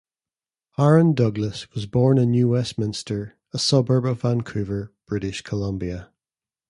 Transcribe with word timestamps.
Aaron 0.79 1.13
Douglas 1.13 1.71
was 1.75 1.85
born 1.85 2.17
in 2.17 2.31
New 2.31 2.49
Westminster, 2.49 3.37
a 3.53 3.59
suburb 3.59 4.03
of 4.07 4.21
Vancouver, 4.23 4.91
British 5.05 5.43
Columbia. 5.43 6.09